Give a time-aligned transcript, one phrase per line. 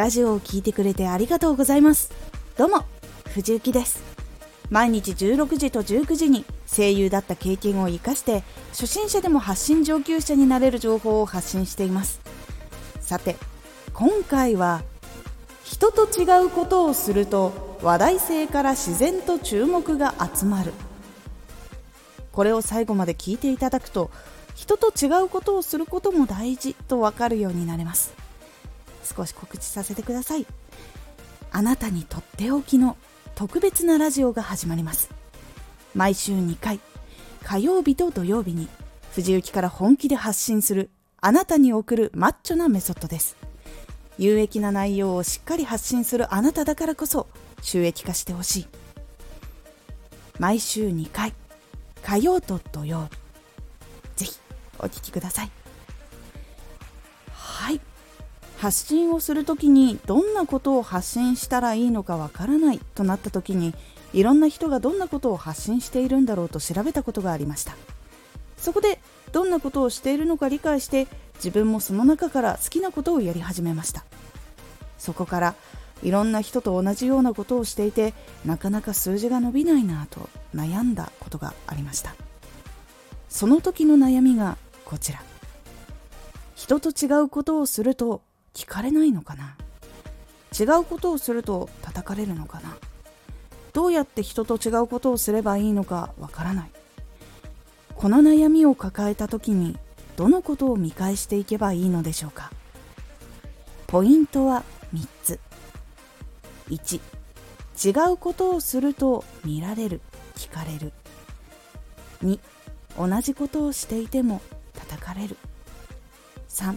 [0.00, 2.10] ラジオを聴いてくれてありがとうございます。
[2.56, 2.86] どうも
[3.34, 4.02] 藤幸です。
[4.70, 12.22] 毎日16時と19時に声優だった経験を生かして初心者でも発信上級者になれる情報を発信しています。
[13.02, 13.36] さて
[13.92, 14.80] 今回は
[15.64, 20.72] 人と違うことをすると話題性から自然と注目が集まる。
[22.32, 24.10] これを最後まで聞いていただくと
[24.54, 28.19] 人と違うことをすることも大事と分かるようになれます。
[29.14, 30.46] 少し告知させてください。
[31.52, 32.96] あなたにとっておきの
[33.34, 35.10] 特別なラジオが始まります。
[35.94, 36.80] 毎週2回
[37.42, 38.68] 火曜日と土曜日に
[39.12, 43.36] 藤雪から本気で発信するあなたに送るマッチョなメソッドです。
[44.18, 47.26] 有益な内容をしっかり発信するあなただからこそ
[47.62, 48.66] 収益化してほしい。
[50.40, 51.34] 毎週2回
[52.02, 53.08] 火曜と土曜
[54.16, 54.38] 日ぜひ
[54.78, 55.59] お聴きくださいはい。
[58.60, 63.74] 発信をする時にどんなことを発信したらいいのかわからないとなった時に
[64.12, 67.74] いろんな人がどんなことを発信しているんだろうと調べたことがありました。
[68.58, 69.00] そこで
[69.32, 74.04] どんなことをしているのか理解して自分もその中から好きなことをやり始めました。
[74.98, 75.54] そこから
[76.02, 78.12] いろんな人と同じようなことをしていて
[78.44, 82.14] なかなか数字が伸びないなぁと悩んだことがありました。
[83.30, 85.22] その時の悩みがこちら。
[86.56, 88.20] 人と違うことをすると
[88.54, 89.56] 聞かれないのかな？
[90.58, 92.76] 違うことをすると叩かれるのかな？
[93.72, 96.70] どうやって人と違うことをすればいいのかわからない。
[97.94, 99.78] この悩みを抱えた時に
[100.16, 102.50] どのことを見返していけばいいのでしょうか？
[103.86, 105.40] ポイントは3つ。
[106.68, 107.00] 1
[107.82, 110.00] 違うことをすると見られる
[110.36, 110.92] 聞かれる。
[112.22, 112.38] 2
[112.98, 114.42] 同じことをしていても
[114.74, 115.36] 叩かれる。
[116.48, 116.76] 3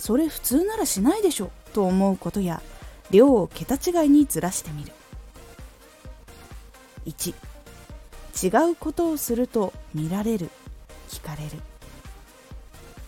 [0.00, 2.62] それ普通ならしないでしょと思うことや
[3.10, 4.92] 量を桁違いにずらしてみる。
[7.04, 7.34] 1
[8.42, 10.48] 違うことをすると見られる。
[11.10, 11.50] 聞かれる。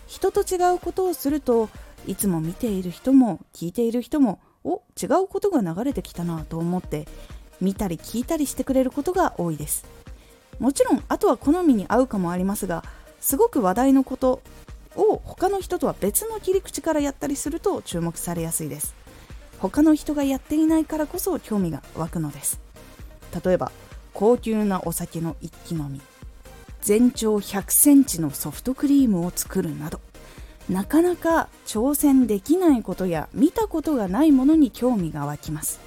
[0.07, 1.69] 人と違うことをすると
[2.05, 7.07] いつも見ている人も聞いている人もお違うことが流れてきたなと思って
[7.59, 9.85] 見たり聞いたりしてくれることが多いです。
[10.59, 12.83] もちろんあとは好みに合うかもありますが
[13.19, 14.41] すごく話題のこと
[14.95, 18.95] を他の人とは別の切り口からやったりすると注目されやすいです。
[19.59, 22.59] 他の人がやっていないからこそ興味が湧くのです。
[23.43, 23.71] 例えば
[24.13, 26.01] 高級なお酒の一気飲み。
[26.81, 30.01] 全長100センチのソフトクリームを作るなど。
[30.69, 35.79] なかなか挑戦できないことや見たことがないものに興味が湧きます。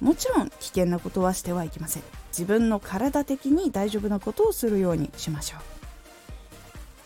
[0.00, 2.02] もちろん危険なことはしてはいけません。
[2.30, 5.56] 自分の体的に大丈夫なことをするようにしましょ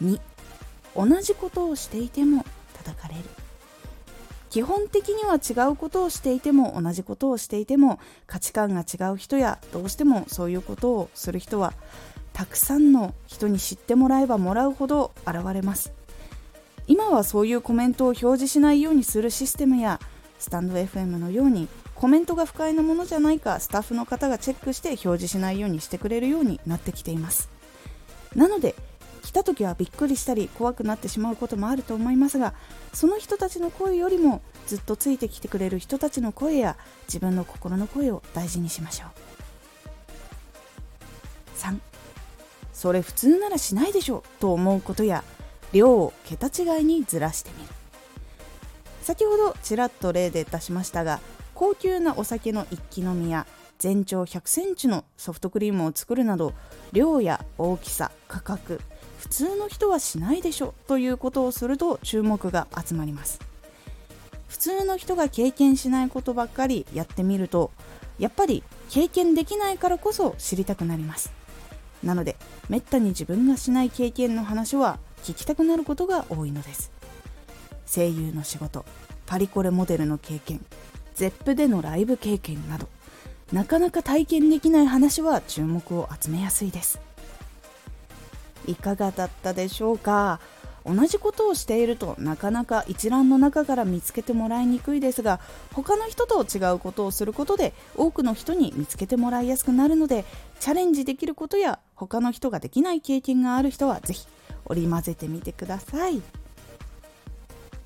[0.00, 0.04] う。
[0.04, 0.20] 2
[0.96, 2.44] 同じことをしていても
[2.74, 3.20] 叩かれる。
[4.50, 11.72] 基本的には違うことをしていても同じことをしていても価値観が違う人やどうしてもそういうことをする人は
[12.34, 15.92] たくさんの人に知ってもらえばもらうほど現れます。
[16.86, 20.00] 今はそういうコメントを表示しないようにするシステムや
[20.38, 27.48] スタンド FM のようにコメントが不快なものじゃないかスタッフの方がチェックして表示しないようにしてくれるようになってきています。
[28.34, 28.74] なので
[29.22, 32.54] 来た時はびっくりしたり怖くなってしまうこともあると思いますが
[32.92, 39.08] その人たちの声よりもずっとついてきてくれる人たちの声や自分の心の声を大事にしましょう。
[41.58, 41.78] 3
[42.72, 45.22] それ普通ならしないでしょと思うことや
[45.72, 47.72] 量を桁違いにずらしてみる。
[49.02, 51.20] 先ほどちらっと例で出しましたが
[51.54, 53.46] 高級なお酒の一気飲みや
[53.78, 56.54] 全長100センチのソフトクリームを作るなど
[56.92, 58.80] 量や大きさ価格
[59.22, 63.38] 普通の人はしないでしょということをすると注目が集まります。
[64.48, 67.70] 普通の人が経験しないことばっかりやってみると
[68.18, 71.32] やっぱり経験できないからこそ知りたくなります。
[72.02, 72.36] なので
[72.68, 76.90] めったに自分がしない経験の話は聞きたくなることが多いのです。
[77.86, 78.84] 声優の仕事
[79.26, 80.66] パリコレモデルの経験
[81.14, 82.88] ZEP でのライブ経験など
[83.52, 87.11] なかなか体験できない話は注目を集めやすいです。
[88.66, 90.40] いかがだったでしょうか？
[90.84, 95.38] 同じことをしているとなかなか一覧の中から見つけてもらいにくいですが
[95.72, 100.24] 他の人と違うことをすることで多くの人に見つけてもらいやすくなるので
[100.58, 104.26] チャレンジできることや他の人ができない経験がある人はぜひ
[104.64, 106.20] 織り交ぜてみてください。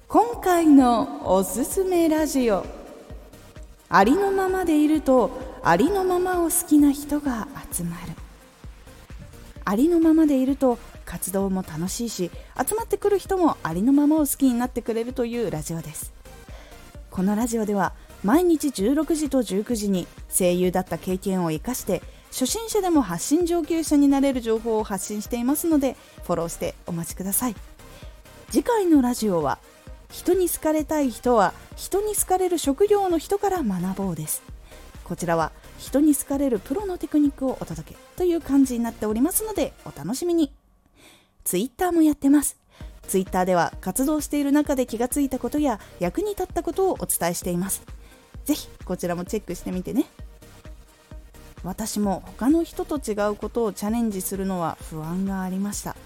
[0.08, 2.64] 今回のおすすめラジオ。
[3.90, 5.30] ありのままでいると
[5.62, 8.12] ありのままを好きな人が集まる。
[9.66, 16.12] ありのままでいると活動も楽しいし集まってくる人もありのままを好きになってくれるというラジオです。
[17.10, 17.92] このラジオでは
[18.22, 27.56] 毎日16時と19時に声優だった経験を生かして初心者でも発信上級者になれる情報を発信していますのでフォローしてお待ちください。
[28.50, 29.58] 次回のラジオは
[30.10, 34.42] 人に好かれたい人は人に好かれる職業の人から学ぼうです。
[35.06, 40.52] こちらは人に好かれるプロのテクニックをお届けという感じになっておりますのでお楽しみに
[41.44, 42.56] Twitter もやってます
[43.06, 47.82] ツイッターでは活動している中で気がついたことや役に立ったことをお伝えしています。
[48.44, 50.06] ぜひこちらもチェックしてみてね。
[51.62, 55.96] 私も他の人と違うことをチャレンジするのは不安がありました。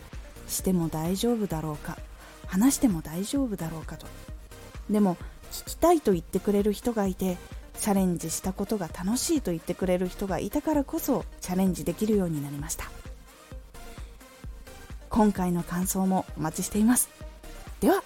[0.49, 1.99] しても大丈夫だろうか、
[2.47, 4.07] 話しても大丈夫だろうかと。
[4.89, 5.17] でも
[5.53, 7.37] 聞きたいと言ってくれる人がいて、
[7.81, 12.85] チャレンジしたことが楽しいと言ってくれる人がいたからこそチャレンジできるようになりました。
[15.09, 17.09] 今回の感想もお待ちしています。
[17.81, 18.05] では